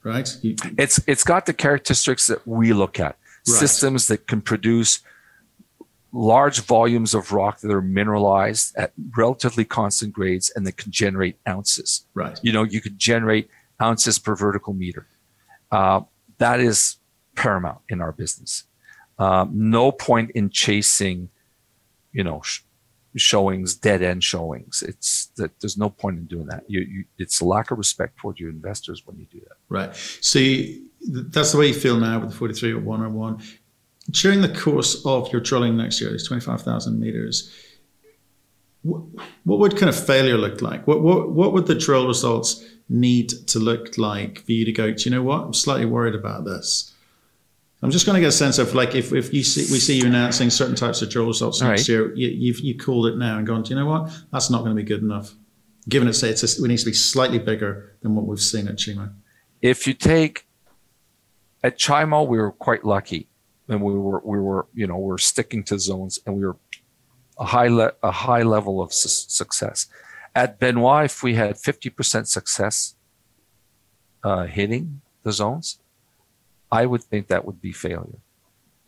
[0.02, 0.28] right?
[0.42, 3.16] You, It's it's got the characteristics that we look at.
[3.48, 3.58] Right.
[3.58, 5.00] Systems that can produce
[6.12, 11.36] large volumes of rock that are mineralized at relatively constant grades and that can generate
[11.46, 12.06] ounces.
[12.14, 12.38] right.
[12.42, 13.50] You know, you could generate
[13.82, 15.06] ounces per vertical meter.
[15.70, 16.00] Uh,
[16.38, 16.96] that is
[17.34, 18.64] paramount in our business.
[19.18, 21.30] Um, no point in chasing,
[22.12, 22.60] you know, sh-
[23.16, 24.82] showings, dead end showings.
[24.82, 26.64] It's that there's no point in doing that.
[26.68, 29.56] You, you, it's a lack of respect toward your investors when you do that.
[29.68, 29.96] Right.
[30.20, 33.42] So you, that's the way you feel now with the 43 or 101.
[34.10, 37.52] During the course of your drilling next year, it's 25,000 meters.
[38.82, 39.02] What,
[39.44, 40.86] what would kind of failure look like?
[40.86, 44.92] What, what, what would the drill results need to look like for you to go,
[44.92, 45.42] do you know what?
[45.42, 46.92] I'm slightly worried about this.
[47.82, 49.98] I'm just going to get a sense of like if, if you see we see
[49.98, 51.88] you announcing certain types of drill results All next right.
[51.88, 54.10] year, you, you've you called it now and gone, do you know what?
[54.32, 55.32] That's not going to be good enough.
[55.88, 58.66] Given it say it's a, it needs to be slightly bigger than what we've seen
[58.66, 59.12] at Chimo.
[59.62, 60.46] if you take
[61.62, 63.28] at Chimo, we were quite lucky,
[63.68, 66.56] and we were we were you know we are sticking to zones, and we were
[67.38, 69.86] a high le- a high level of su- success.
[70.34, 72.96] At Benoit, if we had fifty percent success
[74.24, 75.78] uh, hitting the zones,
[76.70, 78.20] I would think that would be failure,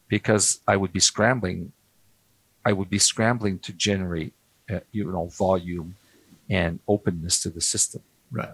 [0.09, 1.73] because I would be scrambling.
[2.65, 4.35] I would be scrambling to generate
[4.71, 5.97] uh, you know volume
[6.51, 8.51] and openness to the system Right.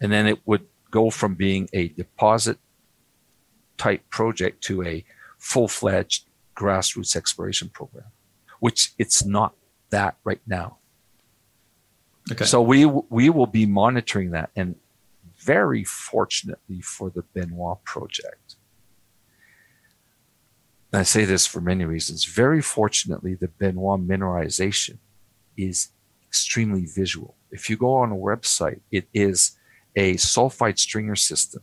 [0.00, 2.58] and then it would go from being a deposit
[3.78, 5.04] type project to a
[5.38, 8.06] full-fledged grassroots exploration program
[8.60, 9.54] which it's not
[9.90, 10.76] that right now
[12.30, 12.44] Okay.
[12.44, 12.84] so we
[13.18, 14.76] we will be monitoring that and
[15.38, 18.43] very fortunately for the benoit project
[20.94, 24.98] and i say this for many reasons very fortunately the benoit mineralization
[25.56, 25.88] is
[26.26, 29.58] extremely visual if you go on a website it is
[29.96, 31.62] a sulfide stringer system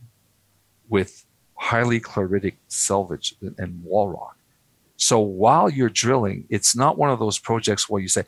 [0.88, 1.24] with
[1.62, 4.36] highly chloritic selvage and wall rock.
[4.96, 8.24] So while you're drilling, it's not one of those projects where you say,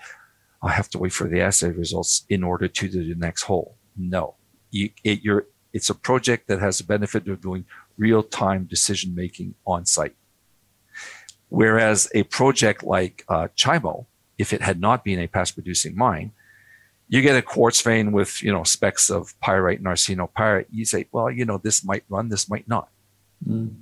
[0.62, 3.76] I have to wait for the assay results in order to do the next hole.
[3.96, 4.36] No,
[4.70, 5.20] you, it,
[5.72, 7.64] it's a project that has the benefit of doing
[7.98, 10.14] real time decision making on site.
[11.54, 14.06] Whereas a project like uh, Chimo,
[14.38, 16.32] if it had not been a past producing mine,
[17.08, 20.66] you get a quartz vein with you know specks of pyrite and arsenopyrite.
[20.72, 22.88] You say, well, you know, this might run, this might not.
[23.48, 23.72] Mm.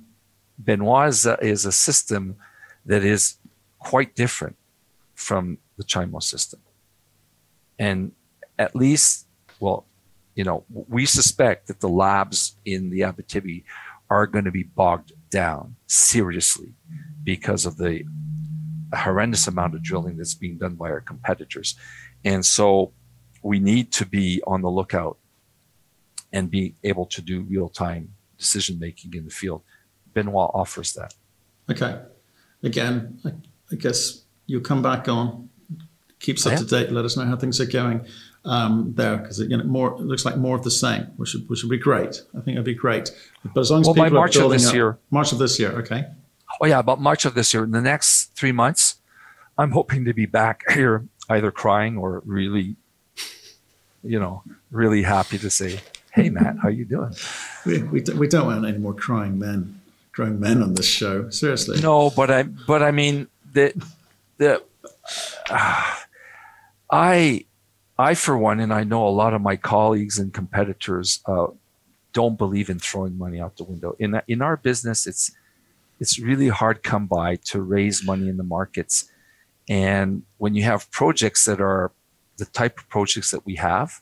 [0.59, 2.35] Benoit is a, is a system
[2.85, 3.37] that is
[3.79, 4.55] quite different
[5.15, 6.59] from the Chimo system,
[7.79, 8.11] and
[8.59, 9.25] at least,
[9.59, 9.87] well,
[10.35, 13.63] you know, we suspect that the labs in the Abitibi
[14.11, 16.71] are going to be bogged down seriously
[17.23, 18.03] because of the
[18.93, 21.75] horrendous amount of drilling that's being done by our competitors,
[22.23, 22.91] and so
[23.41, 25.17] we need to be on the lookout
[26.31, 28.03] and be able to do real time
[28.37, 29.61] decision making in the field.
[30.13, 31.13] Benoit offers that.
[31.71, 31.93] Okay.
[32.63, 33.31] Again, I,
[33.71, 35.49] I guess you'll come back on,
[36.19, 36.57] keep us up Yeah.
[36.59, 38.05] to date, let us know how things are going
[38.45, 41.47] um, there, because you know, more it looks like more of the same, which would,
[41.49, 42.21] which would be great.
[42.37, 43.11] I think it'd be great.
[43.53, 44.97] But as long as Well, people by are March of this up- year.
[45.11, 46.05] March of this year, okay.
[46.61, 48.95] Oh yeah, about March of this year, in the next three months,
[49.57, 52.75] I'm hoping to be back here, either crying or really,
[54.03, 55.79] you know, really happy to say,
[56.11, 57.13] "Hey, Matt, how you doing?"
[57.65, 59.79] We, we, don't- we don't want any more crying men,
[60.11, 61.29] crying men on this show.
[61.29, 61.79] Seriously.
[61.79, 63.71] No, but I, but I mean the,
[64.37, 64.61] the,
[65.49, 65.93] uh,
[66.91, 67.45] I,
[67.97, 71.47] I for one, and I know a lot of my colleagues and competitors uh,
[72.11, 73.95] don't believe in throwing money out the window.
[73.99, 75.31] In in our business, it's
[75.99, 79.11] it's really hard come by to raise money in the markets,
[79.69, 81.91] and when you have projects that are
[82.37, 84.01] the type of projects that we have,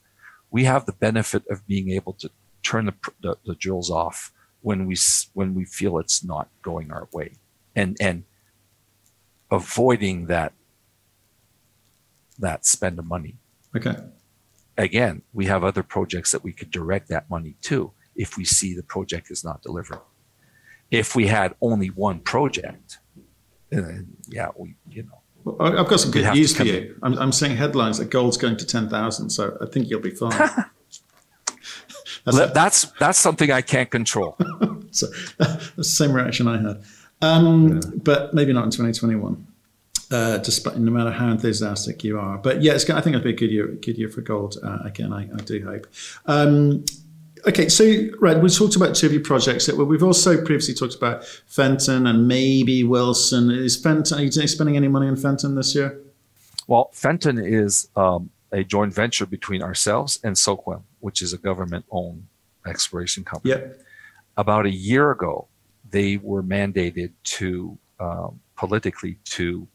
[0.49, 2.30] we have the benefit of being able to
[2.63, 4.95] turn the, the, the drills off when we
[5.34, 7.34] when we feel it's not going our way.
[7.75, 8.23] And and
[9.51, 10.54] avoiding that
[12.39, 13.36] that spend of money
[13.75, 13.95] Okay.
[14.77, 18.75] again we have other projects that we could direct that money to if we see
[18.75, 20.01] the project is not delivering
[20.89, 22.99] if we had only one project
[23.69, 26.95] then yeah we you know Well, I've got some good news for you.
[27.01, 30.31] I'm, I'm seeing headlines that gold's going to 10,000, so I think you'll be fine.
[32.25, 34.38] That's, that's, that's something I can't control.
[34.91, 35.07] so
[35.39, 36.84] that's the same reaction I had.
[37.21, 37.81] Um, yeah.
[37.95, 39.47] But maybe not in 2021.
[40.12, 43.34] Uh, despite no matter how enthusiastic you are, but yeah, I think it'll be a
[43.34, 45.13] good year, good year for gold uh, again.
[45.13, 45.88] I, I, do hope.
[46.26, 46.84] Um,
[47.47, 47.86] Okay, so
[48.19, 49.71] right, we talked about two of your projects.
[49.71, 53.50] We've also previously talked about Fenton and maybe Wilson.
[53.50, 54.19] Is Fenton?
[54.19, 56.00] Are you spending any money on Fenton this year?
[56.67, 62.28] Well, Fenton is um, a joint venture between ourselves and SOQUEM, which is a government-owned
[62.67, 63.56] exploration company.
[63.56, 63.82] Yep.
[64.38, 65.47] About a year ago,
[65.89, 69.67] they were mandated to um, politically to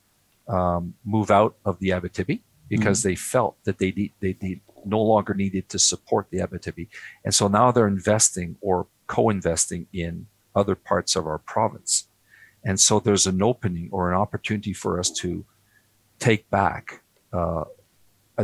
[0.48, 3.08] um, move out of the Abitibi because mm-hmm.
[3.08, 6.88] they felt that they need, they need no longer needed to support the Abitibi.
[7.24, 12.08] And so now they're investing or co-investing in other parts of our province.
[12.64, 15.44] And so there's an opening or an opportunity for us to
[16.18, 17.64] take back uh,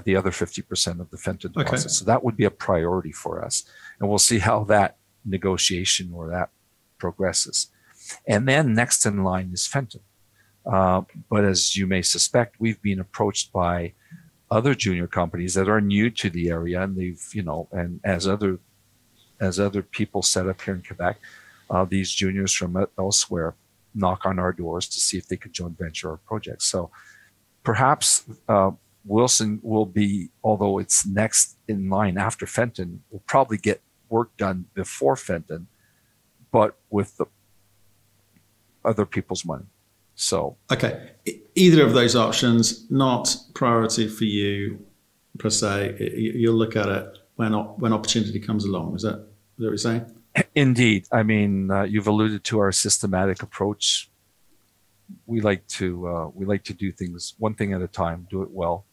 [0.04, 1.86] the other 50% of the Fenton deposit.
[1.86, 1.88] Okay.
[1.88, 3.64] So that would be a priority for us.
[3.98, 6.50] And we'll see how that negotiation or that
[6.98, 7.68] progresses.
[8.26, 10.00] And then next in line is Fenton.
[10.64, 13.92] Uh, but as you may suspect, we've been approached by
[14.50, 18.28] other junior companies that are new to the area and they've you know and as
[18.28, 18.58] other
[19.40, 21.18] as other people set up here in quebec
[21.70, 23.54] uh, these juniors from elsewhere
[23.94, 26.62] knock on our doors to see if they could join venture our project.
[26.62, 26.90] So
[27.62, 28.72] perhaps uh,
[29.04, 34.66] wilson will be although it's next in line after fenton will probably get work done
[34.74, 35.66] before fenton
[36.52, 37.26] but with the
[38.84, 39.64] other people's money
[40.14, 41.10] so okay,
[41.54, 44.84] either of those options not priority for you
[45.38, 45.96] per se.
[46.16, 48.96] You'll look at it when when opportunity comes along.
[48.96, 49.18] Is that, is
[49.58, 50.18] that what you're saying?
[50.54, 51.06] Indeed.
[51.12, 54.10] I mean, uh, you've alluded to our systematic approach.
[55.26, 58.42] We like to uh, we like to do things one thing at a time, do
[58.42, 58.86] it well,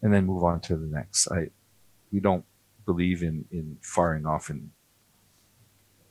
[0.00, 1.28] and then move on to the next.
[1.30, 1.50] I
[2.10, 2.44] we don't
[2.86, 4.70] believe in in firing off in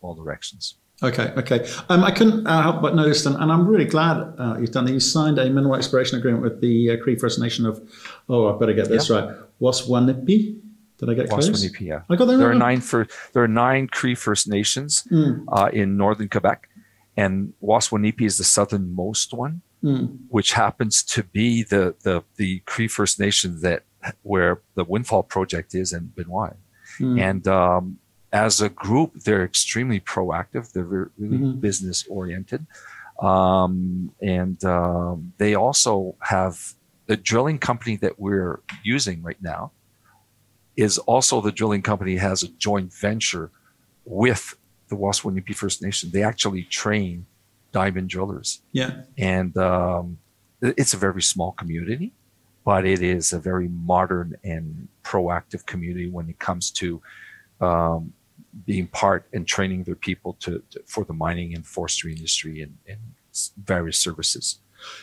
[0.01, 0.75] all directions.
[1.03, 1.67] Okay, okay.
[1.89, 4.85] Um, I couldn't uh, help but notice, and, and I'm really glad uh, you've done
[4.85, 4.93] that.
[4.93, 7.81] You signed a mineral exploration agreement with the uh, Cree First Nation of,
[8.29, 9.15] oh, I better get this yeah.
[9.17, 10.59] right, Waswanipi.
[10.97, 11.49] Did I get close?
[11.49, 12.01] Waswanipi, yeah.
[12.07, 12.37] I got there.
[12.37, 12.55] There right.
[12.55, 15.73] are nine for there are nine Cree First Nations mm.
[15.73, 16.69] in northern Quebec,
[17.17, 20.15] and Waswanipi is the southernmost one, mm.
[20.29, 23.85] which happens to be the the the Cree First Nation that
[24.21, 26.57] where the Windfall project is in Benoist.
[26.99, 27.19] Mm.
[27.19, 27.97] And um,
[28.31, 30.71] as a group, they're extremely proactive.
[30.71, 31.59] They're really mm-hmm.
[31.59, 32.65] business oriented.
[33.21, 36.73] Um, and um, they also have
[37.07, 39.71] the drilling company that we're using right now
[40.77, 43.51] is also the drilling company has a joint venture
[44.05, 44.55] with
[44.87, 46.09] the Waswanipi First Nation.
[46.11, 47.25] They actually train
[47.71, 48.61] diamond drillers.
[48.71, 49.01] Yeah.
[49.17, 50.17] And um,
[50.61, 52.13] it's a very small community,
[52.65, 57.01] but it is a very modern and proactive community when it comes to
[57.59, 58.13] um,
[58.65, 62.77] being part and training their people to, to for the mining and forestry industry and,
[62.87, 62.99] and
[63.63, 64.59] various services.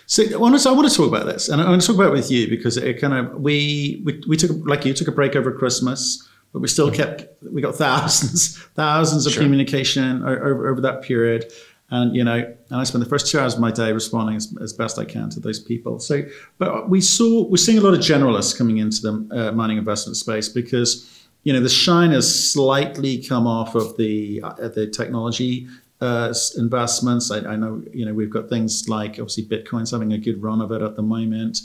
[0.06, 1.96] So I want, to, I want to talk about this, and I want to talk
[1.96, 5.08] about it with you because it kind of we we, we took like you took
[5.08, 9.42] a break over Christmas, but we still kept we got thousands thousands of sure.
[9.42, 11.52] communication over, over that period,
[11.90, 14.52] and you know, and I spent the first two hours of my day responding as,
[14.60, 16.00] as best I can to those people.
[16.00, 16.22] So,
[16.58, 20.16] but we saw we're seeing a lot of generalists coming into the uh, mining investment
[20.16, 25.68] space because you know, the shine has slightly come off of the uh, the technology
[26.00, 27.30] uh, investments.
[27.30, 30.60] I, I, know, you know, we've got things like obviously Bitcoin's having a good run
[30.60, 31.60] of it at the moment,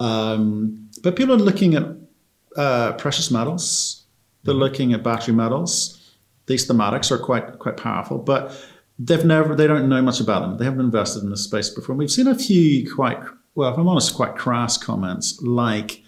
[0.00, 1.84] um, but people are looking at
[2.56, 4.04] uh, precious metals.
[4.44, 4.62] They're mm-hmm.
[4.62, 6.00] looking at battery metals.
[6.46, 8.56] These thematics are quite quite powerful, but
[8.98, 10.58] they've never they don't know much about them.
[10.58, 11.94] They haven't invested in this space before.
[11.94, 13.18] And we've seen a few quite
[13.54, 16.02] well, if I'm honest, quite crass comments like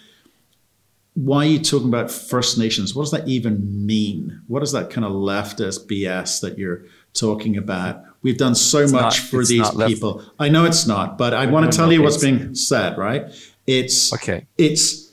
[1.16, 2.94] why are you talking about First Nations?
[2.94, 4.42] What does that even mean?
[4.48, 8.02] What is that kind of leftist BS that you're talking about?
[8.20, 10.22] We've done so it's much not, for these people.
[10.38, 12.98] I know it's not, but I want to tell you what's being said.
[12.98, 13.24] Right?
[13.66, 14.46] It's okay.
[14.58, 15.10] It's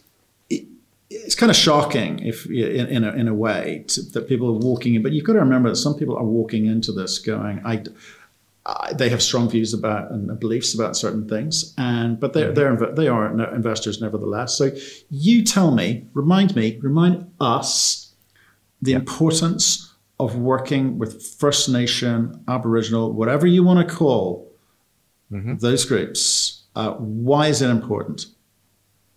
[0.49, 0.67] it,
[1.09, 4.59] it's kind of shocking if in, in a, in a way to, that people are
[4.59, 5.03] walking in.
[5.03, 7.81] But you've got to remember that some people are walking into this going, I
[8.65, 12.75] uh, they have strong views about and beliefs about certain things, and but they're, they're
[12.75, 14.57] they are investors nevertheless.
[14.57, 14.71] So
[15.09, 18.13] you tell me, remind me, remind us
[18.81, 18.97] the yeah.
[18.97, 24.49] importance of working with First Nation, Aboriginal, whatever you want to call
[25.31, 25.57] mm-hmm.
[25.57, 26.63] those groups.
[26.75, 28.27] Uh, why is it important?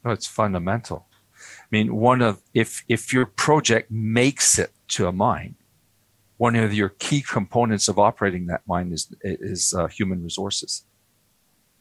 [0.05, 1.07] Oh, it's fundamental.
[1.39, 5.55] I mean, one of if if your project makes it to a mine,
[6.39, 10.84] one of your key components of operating that mine is is uh, human resources.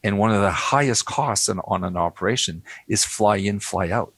[0.04, 4.14] And one of the highest costs on, on, an operation is fly in, fly out.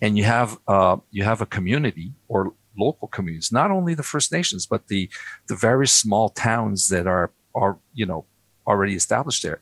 [0.00, 4.32] And you have uh, you have a community or local communities, not only the First
[4.32, 5.08] Nations, but the
[5.46, 8.26] the very small towns that are are you know
[8.66, 9.60] already established there,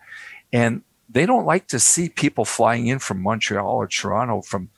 [0.53, 0.83] and
[1.13, 4.71] they don't like to see people flying in from Montreal or Toronto from,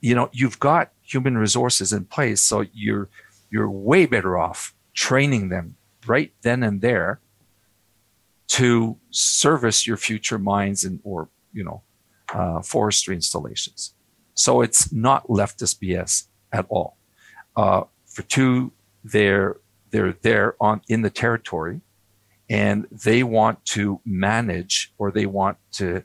[0.00, 3.08] you know, you've got human resources in place, so you're
[3.52, 5.76] you're way better off training them
[6.06, 7.20] right then and there
[8.48, 11.82] to service your future mines and or you know
[12.34, 13.94] uh, forestry installations.
[14.34, 16.96] So it's not leftist BS at all.
[17.54, 18.72] Uh, for two,
[19.04, 19.56] they're
[19.90, 21.82] they're there on in the territory,
[22.48, 26.02] and they want to manage or they want to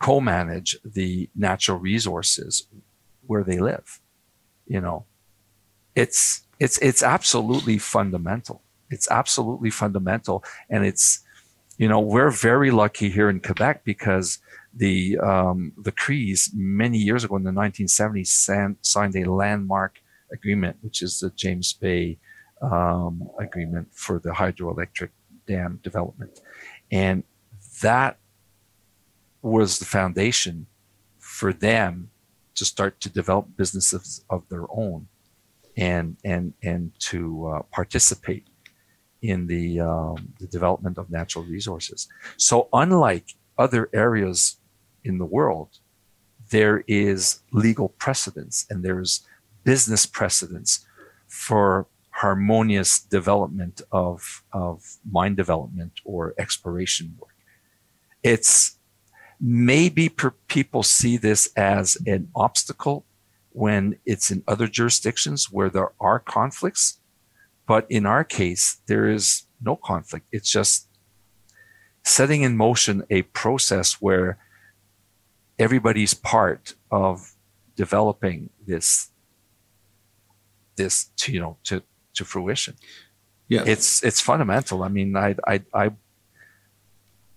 [0.00, 2.66] co-manage the natural resources
[3.26, 4.00] where they live.
[4.66, 5.04] You know,
[5.94, 8.62] it's it's it's absolutely fundamental.
[8.90, 11.24] It's absolutely fundamental, and it's
[11.78, 14.38] you know we're very lucky here in Quebec because
[14.74, 20.00] the um, the Crees many years ago in the 1970s san- signed a landmark
[20.32, 22.18] agreement, which is the James Bay
[22.62, 25.08] um, agreement for the hydroelectric
[25.46, 26.40] dam development,
[26.92, 27.24] and
[27.82, 28.18] that
[29.42, 30.66] was the foundation
[31.18, 32.10] for them
[32.54, 35.08] to start to develop businesses of their own,
[35.80, 38.46] and and and to uh, participate
[39.22, 42.08] in the, um, the development of natural resources.
[42.36, 44.56] So unlike other areas
[45.04, 45.78] in the world,
[46.50, 49.26] there is legal precedence and there's
[49.64, 50.86] business precedence
[51.28, 57.34] for harmonious development of, of mine development or exploration work.
[58.22, 58.78] It's
[59.40, 63.06] maybe per, people see this as an obstacle
[63.52, 67.00] when it's in other jurisdictions where there are conflicts.
[67.66, 70.26] But in our case, there is no conflict.
[70.32, 70.88] It's just
[72.02, 74.38] setting in motion a process where
[75.58, 77.34] everybody's part of
[77.76, 79.10] developing this
[80.76, 81.82] this to you know to
[82.14, 82.74] to fruition
[83.48, 85.90] yeah it's it's fundamental i mean i i i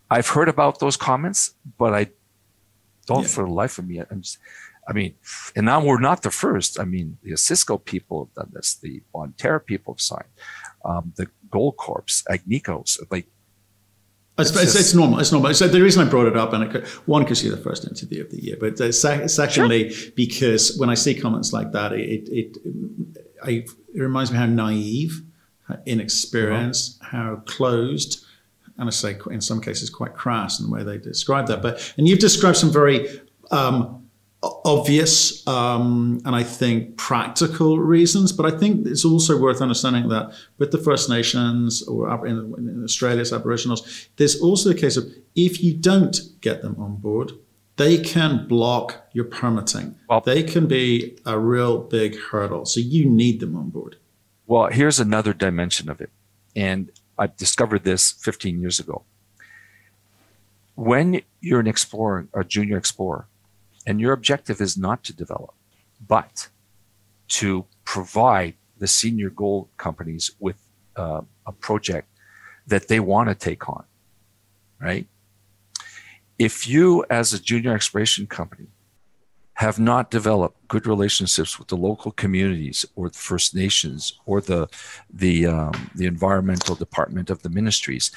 [0.09, 2.07] i've heard about those comments but i
[3.05, 3.27] don't yeah.
[3.27, 4.37] for the life of me i'm just
[4.87, 5.13] i mean
[5.55, 9.01] and now we're not the first i mean the Osisko people have done this the
[9.13, 10.33] bonterra people have signed
[10.85, 13.27] um, the Goldcorps agnicos like
[14.37, 15.19] it's, it's, it's, normal.
[15.19, 15.53] It's normal.
[15.53, 18.23] So the reason I brought it up, and could, one, because you're the first interview
[18.23, 20.11] of the year, but uh, sec- secondly, sure.
[20.15, 22.57] because when I see comments like that, it it,
[23.45, 25.21] it, it reminds me how naive,
[25.67, 27.17] how inexperienced, uh-huh.
[27.17, 28.25] how closed,
[28.77, 31.61] and I say in some cases quite crass in the way they describe that.
[31.61, 33.07] But and you've described some very
[33.51, 34.02] um,
[34.65, 40.33] obvious um, and I think practical reasons, but I think it's also worth understanding that
[40.57, 45.63] with the First Nations or in, in Australia's Aboriginals, there's also a case of if
[45.63, 47.31] you don't get them on board,
[47.77, 49.95] they can block your permitting.
[50.09, 52.65] Well, they can be a real big hurdle.
[52.65, 53.95] So you need them on board.
[54.45, 56.11] Well, here's another dimension of it.
[56.55, 59.03] And I discovered this 15 years ago.
[60.75, 63.27] When you're an explorer, a junior explorer,
[63.85, 65.53] and your objective is not to develop,
[66.07, 66.49] but
[67.27, 70.57] to provide the senior gold companies with
[70.95, 72.07] uh, a project
[72.67, 73.83] that they want to take on,
[74.79, 75.07] right?
[76.39, 78.67] If you, as a junior exploration company,
[79.55, 84.67] have not developed good relationships with the local communities or the First Nations or the
[85.13, 88.11] the um, the environmental department of the ministries,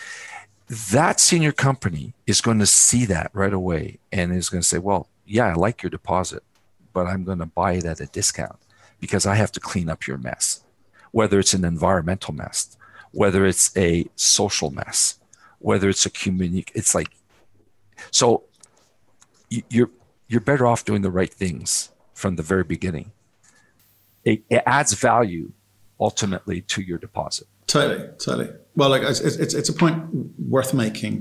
[0.91, 4.79] that senior company is going to see that right away and is going to say,
[4.79, 6.43] "Well, yeah, I like your deposit,
[6.93, 8.59] but I'm going to buy it at a discount
[9.01, 10.63] because I have to clean up your mess,
[11.11, 12.77] whether it's an environmental mess,
[13.13, 15.19] whether it's a social mess,
[15.59, 16.67] whether it's a community.
[16.75, 17.11] It's like,
[18.11, 18.45] so
[19.49, 19.91] you're
[20.29, 23.13] you're better off doing the right things from the very beginning.
[24.25, 25.53] It, it adds value
[26.01, 27.47] ultimately to your deposit.
[27.67, 28.51] Totally, totally.
[28.75, 30.05] Well, like it's, it's, it's a point
[30.39, 31.21] worth making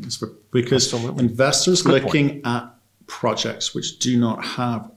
[0.51, 1.23] because Absolutely.
[1.23, 2.47] investors Good looking point.
[2.47, 2.74] at
[3.07, 4.91] projects which do not have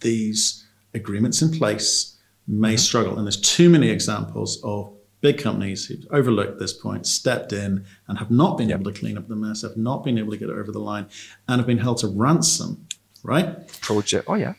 [0.00, 2.76] these agreements in place may mm-hmm.
[2.78, 3.16] struggle.
[3.16, 8.18] And there's too many examples of big companies who've overlooked this point, stepped in, and
[8.18, 8.80] have not been yep.
[8.80, 10.78] able to clean up the mess, have not been able to get it over the
[10.78, 11.06] line,
[11.48, 12.86] and have been held to ransom.
[13.22, 13.68] Right?
[13.80, 14.26] Project.
[14.28, 14.54] Oh yeah.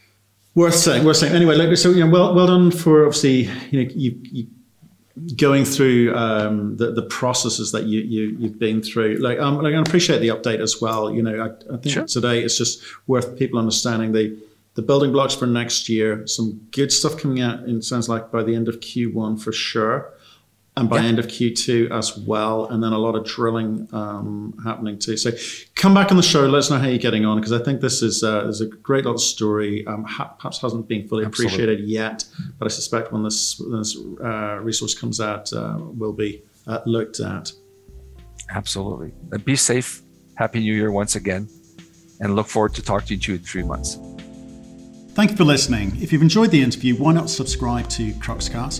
[0.53, 1.05] Worth saying.
[1.05, 1.33] Worth saying.
[1.33, 4.47] Anyway, so you know, well, well done for obviously you know you, you
[5.35, 9.17] going through um, the, the processes that you, you have been through.
[9.17, 11.11] Like, um, like I appreciate the update as well.
[11.11, 12.05] You know, I, I think sure.
[12.05, 14.37] today it's just worth people understanding the
[14.75, 16.25] the building blocks for next year.
[16.25, 17.67] Some good stuff coming out.
[17.67, 20.13] It sounds like by the end of Q1 for sure.
[20.79, 21.09] And by Yeah.
[21.09, 25.17] end of Q2 as well, and then a lot of drilling um, happening too.
[25.17, 25.31] So
[25.75, 26.45] come back on the show.
[26.45, 28.67] Let us know how you're getting on because I think this is uh, is a
[28.67, 29.85] great little story.
[29.87, 31.55] Um, ha- perhaps hasn't been fully Absolutely.
[31.55, 32.25] appreciated yet,
[32.57, 36.79] but I suspect when this when this uh, resource comes out, uh, will be uh,
[36.85, 37.51] looked at.
[38.49, 39.11] Absolutely.
[39.33, 40.01] Uh, Be safe.
[40.35, 41.47] Happy New Year once again,
[42.21, 43.97] and look forward to talking to you in three months.
[45.13, 45.97] Thank you for listening.
[46.01, 48.79] If you've enjoyed the interview, why not subscribe to Cruxcast